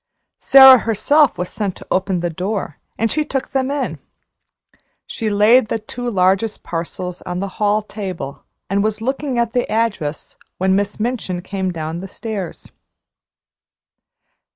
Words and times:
Sara 0.39 0.79
herself 0.79 1.37
was 1.37 1.49
sent 1.49 1.75
to 1.75 1.85
open 1.91 2.21
the 2.21 2.31
door, 2.31 2.79
and 2.97 3.11
she 3.11 3.23
took 3.23 3.51
them 3.51 3.69
in. 3.69 3.99
She 5.05 5.29
laid 5.29 5.67
the 5.67 5.77
two 5.77 6.09
largest 6.09 6.63
parcels 6.63 7.19
down 7.19 7.33
on 7.33 7.39
the 7.39 7.47
hall 7.61 7.83
table 7.83 8.43
and 8.67 8.83
was 8.83 8.99
looking 8.99 9.37
at 9.37 9.53
the 9.53 9.69
address, 9.71 10.37
when 10.57 10.75
Miss 10.75 10.99
Minchin 10.99 11.43
came 11.43 11.71
down 11.71 11.99
the 11.99 12.07
stairs. 12.07 12.71